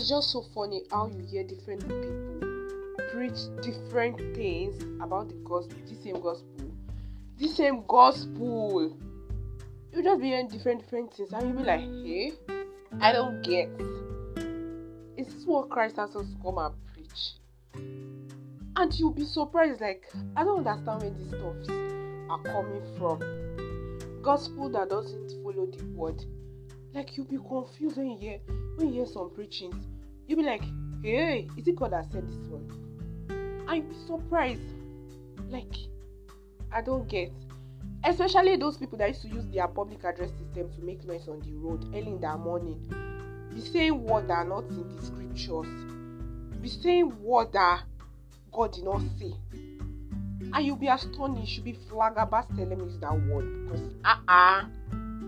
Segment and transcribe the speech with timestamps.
[0.00, 2.40] it's just so funny how you hear different people
[3.12, 6.72] preach different things about the gospel, the same gospel,
[7.36, 8.96] the same gospel.
[9.92, 12.32] You just be hearing different different things, and you be like, "Hey,
[12.98, 13.68] I don't get."
[15.18, 17.34] Is this what Christ has us come and preach?
[18.76, 21.68] And you'll be surprised, like, I don't understand where these stuffs
[22.30, 24.22] are coming from.
[24.22, 26.24] Gospel that doesn't follow the word.
[26.94, 28.40] Like you'll be confused when you hear
[28.80, 29.86] when you hear some preachings.
[30.26, 30.62] You'll be like,
[31.02, 32.66] hey, is it God that said this one?
[33.72, 34.60] You'll be surprised.
[35.48, 35.74] Like,
[36.72, 37.32] I don't get.
[38.04, 41.40] Especially those people that used to use their public address system to make noise on
[41.40, 42.78] the road early in the morning.
[43.54, 45.66] Be saying words that are not in the scriptures.
[46.62, 47.82] Be saying words that
[48.52, 49.34] God did not say.
[50.52, 52.56] And you'll be astonished, you'll be flabbergasted.
[52.56, 54.64] Let me use that word because uh-uh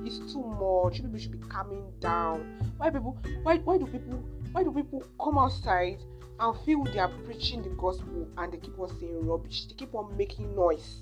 [0.05, 1.03] it's too much.
[1.03, 2.59] People should be calming down.
[2.77, 4.23] Why people why why do people
[4.53, 6.03] why do people come outside
[6.41, 9.67] and feel they are preaching the gospel and they keep on saying rubbish?
[9.67, 11.01] They keep on making noise.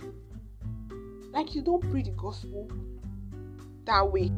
[1.33, 2.69] Like you don't preach the gospel
[3.85, 4.31] that way.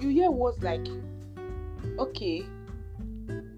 [0.00, 0.86] You hear words like,
[1.98, 2.44] okay,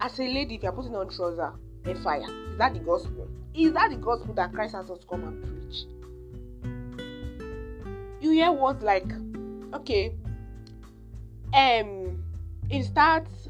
[0.01, 1.53] as a lady, if you're putting on trouser
[1.85, 3.27] and fire, is that the gospel?
[3.53, 5.85] Is that the gospel that Christ has us come and preach?
[8.21, 9.05] You hear words like,
[9.73, 10.15] okay,
[11.53, 12.23] um,
[12.69, 13.49] it starts,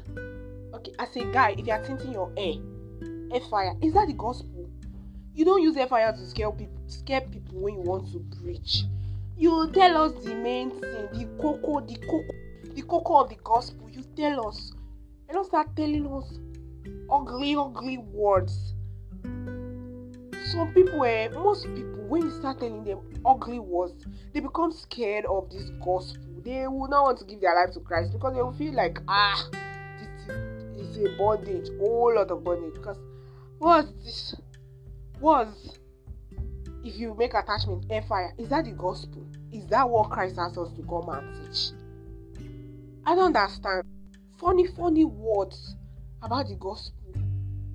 [0.74, 2.54] okay, as a guy, if you're tinting your hair,
[3.32, 4.68] air fire, is that the gospel?
[5.34, 8.84] You don't use air fire to scare people, scare people when you want to preach.
[9.36, 12.34] You tell us the main thing, the cocoa, the cocoa,
[12.74, 13.88] the cocoa of the gospel.
[13.90, 14.72] You tell us.
[15.28, 16.38] You don't start telling us
[17.10, 18.74] ugly, ugly words.
[20.52, 25.24] Some people, eh, most people, when you start telling them ugly words, they become scared
[25.24, 26.33] of this gospel.
[26.44, 28.98] They will not want to give their life to Christ because they will feel like,
[29.08, 29.48] ah,
[30.76, 32.74] this is a bondage, whole lot of bondage.
[32.74, 32.98] Because
[33.58, 34.34] what's this?
[35.20, 35.78] Was
[36.84, 39.26] if you make attachment air fire, is that the gospel?
[39.52, 41.70] Is that what Christ has us to come and teach?
[43.06, 43.84] I don't understand.
[44.38, 45.76] Funny, funny words
[46.22, 46.92] about the gospel.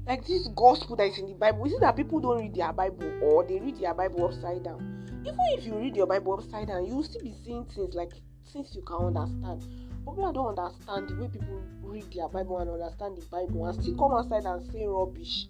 [0.06, 1.66] Like this gospel that is in the Bible.
[1.66, 5.06] Is it that people don't read their Bible or they read their Bible upside down?
[5.22, 8.12] Even if you read your Bible upside down, you will still be seeing things like
[8.52, 9.66] things you can understand.
[10.06, 13.82] But I don't understand the way people read their Bible and understand the Bible and
[13.82, 15.48] still come outside and say rubbish.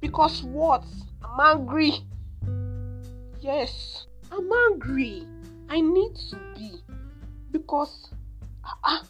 [0.00, 0.84] Because what?
[1.24, 1.92] I'm angry.
[3.40, 5.26] Yes, I'm angry.
[5.68, 6.72] I need to be.
[7.50, 8.10] Because
[8.64, 9.04] ah, uh,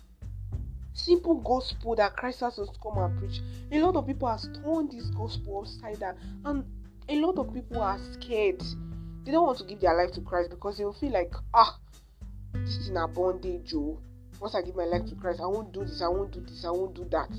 [0.95, 3.41] simple gospel that Christ has us come and preach.
[3.73, 6.65] A lot of people have turned this gospel upside down, and
[7.09, 8.63] a lot of people are scared.
[9.25, 11.79] They don't want to give their life to Christ because they will feel like, ah,
[12.65, 13.73] this is a bondage.
[13.75, 13.99] Oh,
[14.41, 16.65] once I give my life to Christ, I won't do this, I won't do this,
[16.65, 17.31] I won't do that.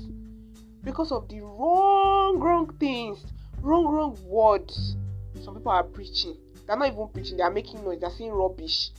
[0.82, 3.24] Because of the wrong, wrong things,
[3.60, 4.96] wrong, wrong words
[5.42, 6.36] some people are preaching.
[6.66, 8.90] They're not even preaching, they are making noise, they're saying rubbish.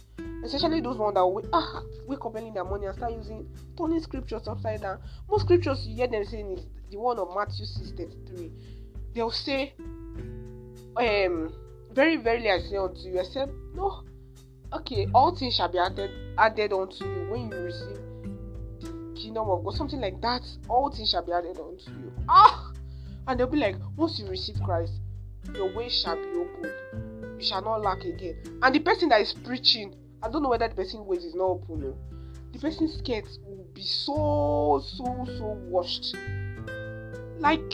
[0.43, 3.47] Especially those ones that wake, ah, wake up early in the morning and start using
[3.77, 4.99] turning scriptures upside down.
[5.29, 8.51] Most scriptures you hear them saying is the one of Matthew 6 33.
[9.13, 9.73] They'll say,
[10.97, 11.53] um,
[11.91, 14.03] very, very I say unto you, except no,
[14.73, 17.99] okay, all things shall be added added unto you when you receive
[18.81, 19.73] the kingdom of God.
[19.75, 20.41] Something like that.
[20.69, 22.13] All things shall be added unto you.
[22.27, 22.71] Ah,
[23.27, 24.93] and they'll be like, once you receive Christ,
[25.53, 26.71] your way shall be open.
[27.39, 28.37] You shall not lack again.
[28.61, 31.45] And the person that is preaching, I don't know whether the person's ways is not
[31.45, 31.81] open.
[31.81, 31.97] No.
[32.53, 36.15] The person's skirt will be so, so, so washed.
[37.39, 37.73] Like,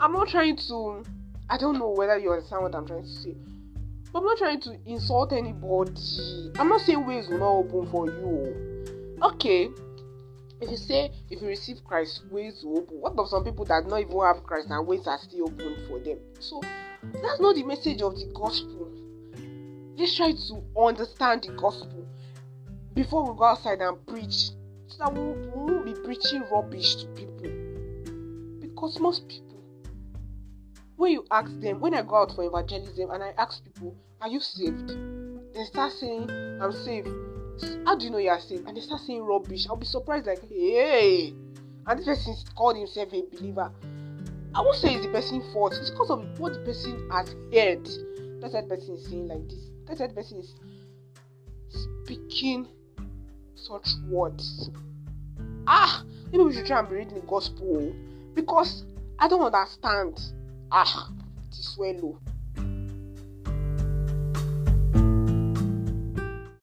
[0.00, 1.02] I'm not trying to.
[1.48, 3.36] I don't know whether you understand what I'm trying to say.
[4.16, 5.92] I'm not trying to insult anybody.
[6.58, 9.18] I'm not saying ways will not open for you.
[9.22, 9.68] Okay,
[10.58, 12.98] if you say if you receive Christ, ways will open.
[12.98, 15.98] What about some people that not even have Christ and ways are still open for
[15.98, 16.18] them?
[16.40, 16.62] So
[17.02, 18.90] that's not the message of the gospel.
[19.98, 22.06] Let's try to understand the gospel
[22.94, 24.52] before we go outside and preach,
[24.86, 27.50] so that we won't be preaching rubbish to people.
[28.60, 29.62] Because most people,
[30.96, 34.28] when you ask them, when I go out for evangelism and I ask people, "Are
[34.28, 34.88] you saved?"
[35.54, 36.30] They start saying,
[36.60, 37.08] "I'm saved."
[37.84, 38.66] how do you know you are saved?
[38.66, 39.66] And they start saying rubbish.
[39.68, 41.32] I'll be surprised, like, hey,
[41.86, 43.72] and this person called himself a believer.
[44.54, 45.74] I won't say it's the person's fault.
[45.74, 47.84] It's because of what the person has heard.
[48.40, 49.70] That's the person is saying like this.
[49.86, 50.54] That's the person is
[51.68, 52.66] speaking
[53.54, 54.70] such words.
[55.66, 57.94] Ah, maybe we should try and be reading the gospel
[58.34, 58.84] because
[59.18, 60.20] I don't understand.
[60.72, 61.10] Ah,
[61.50, 62.18] this swallow.